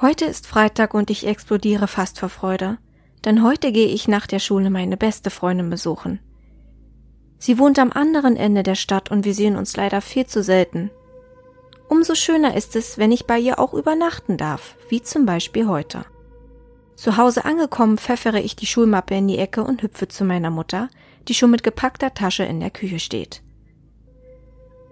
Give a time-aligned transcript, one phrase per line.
[0.00, 2.78] Heute ist Freitag und ich explodiere fast vor Freude,
[3.24, 6.20] denn heute gehe ich nach der Schule meine beste Freundin besuchen.
[7.38, 10.92] Sie wohnt am anderen Ende der Stadt und wir sehen uns leider viel zu selten.
[11.88, 16.04] Umso schöner ist es, wenn ich bei ihr auch übernachten darf, wie zum Beispiel heute.
[16.94, 20.90] Zu Hause angekommen pfeffere ich die Schulmappe in die Ecke und hüpfe zu meiner Mutter,
[21.26, 23.42] die schon mit gepackter Tasche in der Küche steht.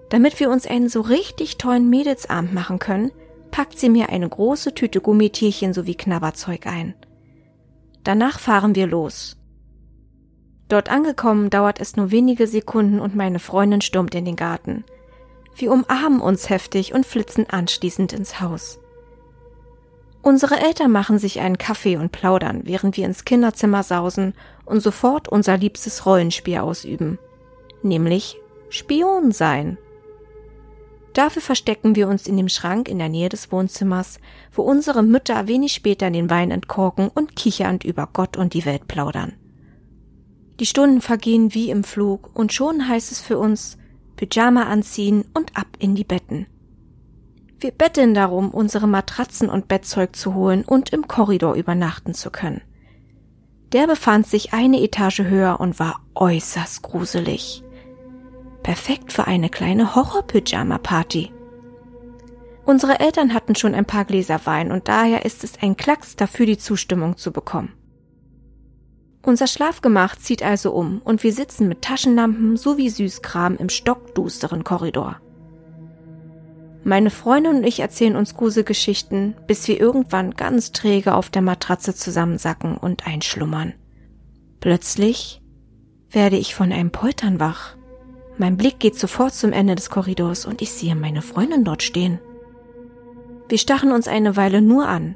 [0.08, 3.12] Damit wir uns einen so richtig tollen Mädelsabend machen können,
[3.56, 6.94] packt sie mir eine große Tüte Gummitierchen sowie Knabberzeug ein.
[8.04, 9.38] Danach fahren wir los.
[10.68, 14.84] Dort angekommen dauert es nur wenige Sekunden und meine Freundin stürmt in den Garten.
[15.54, 18.78] Wir umarmen uns heftig und flitzen anschließend ins Haus.
[20.20, 24.34] Unsere Eltern machen sich einen Kaffee und plaudern, während wir ins Kinderzimmer sausen
[24.66, 27.18] und sofort unser liebstes Rollenspiel ausüben.
[27.82, 28.36] Nämlich
[28.68, 29.78] Spion sein.
[31.16, 34.20] Dafür verstecken wir uns in dem Schrank in der Nähe des Wohnzimmers,
[34.52, 38.86] wo unsere Mütter wenig später den Wein entkorken und kichernd über Gott und die Welt
[38.86, 39.32] plaudern.
[40.60, 43.78] Die Stunden vergehen wie im Flug und schon heißt es für uns
[44.16, 46.48] Pyjama anziehen und ab in die Betten.
[47.60, 52.60] Wir betteln darum, unsere Matratzen und Bettzeug zu holen und im Korridor übernachten zu können.
[53.72, 57.62] Der befand sich eine Etage höher und war äußerst gruselig.
[58.66, 61.30] Perfekt für eine kleine Horror-Pyjama-Party.
[62.64, 66.46] Unsere Eltern hatten schon ein paar Gläser Wein und daher ist es ein Klacks dafür,
[66.46, 67.74] die Zustimmung zu bekommen.
[69.22, 75.20] Unser Schlafgemach zieht also um und wir sitzen mit Taschenlampen sowie Süßkram im stockdusteren Korridor.
[76.82, 81.94] Meine Freundin und ich erzählen uns Gruselgeschichten, bis wir irgendwann ganz träge auf der Matratze
[81.94, 83.74] zusammensacken und einschlummern.
[84.58, 85.40] Plötzlich
[86.10, 87.75] werde ich von einem Poltern wach.
[88.38, 92.20] Mein Blick geht sofort zum Ende des Korridors und ich sehe meine Freundin dort stehen.
[93.48, 95.14] Wir stachen uns eine Weile nur an.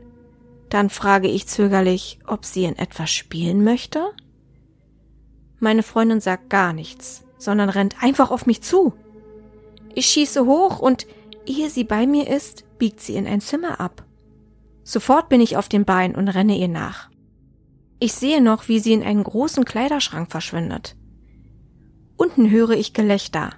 [0.68, 4.12] Dann frage ich zögerlich, ob sie in etwas spielen möchte.
[5.58, 8.94] Meine Freundin sagt gar nichts, sondern rennt einfach auf mich zu.
[9.94, 11.06] Ich schieße hoch und
[11.46, 14.04] Ehe sie bei mir ist, biegt sie in ein Zimmer ab.
[14.84, 17.10] Sofort bin ich auf dem Bein und renne ihr nach.
[17.98, 20.96] Ich sehe noch, wie sie in einen großen Kleiderschrank verschwindet.
[22.20, 23.48] Unten höre ich Gelächter.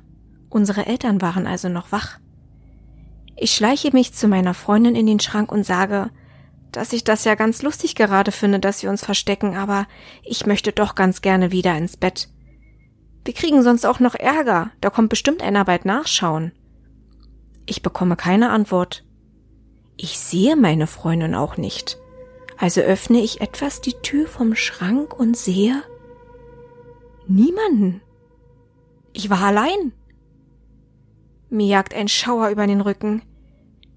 [0.48, 2.20] Unsere Eltern waren also noch wach.
[3.36, 6.10] Ich schleiche mich zu meiner Freundin in den Schrank und sage,
[6.70, 9.88] dass ich das ja ganz lustig gerade finde, dass wir uns verstecken, aber
[10.22, 12.28] ich möchte doch ganz gerne wieder ins Bett.
[13.24, 16.52] Wir kriegen sonst auch noch Ärger, da kommt bestimmt einer bald nachschauen.
[17.66, 19.04] Ich bekomme keine Antwort.
[19.96, 21.98] Ich sehe meine Freundin auch nicht.
[22.58, 25.82] Also öffne ich etwas die Tür vom Schrank und sehe
[27.26, 28.02] niemanden.
[29.12, 29.92] Ich war allein.
[31.50, 33.22] Mir jagt ein Schauer über den Rücken.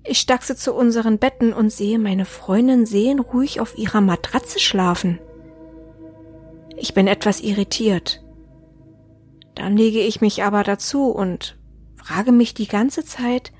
[0.03, 5.19] Ich stachse zu unseren Betten und sehe meine Freundin sehen ruhig auf ihrer Matratze schlafen.
[6.77, 8.23] Ich bin etwas irritiert.
[9.55, 11.57] Dann lege ich mich aber dazu und
[11.95, 13.53] frage mich die ganze Zeit,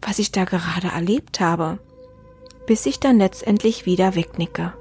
[0.00, 1.78] was ich da gerade erlebt habe,
[2.66, 4.72] bis ich dann letztendlich wieder wegnicke.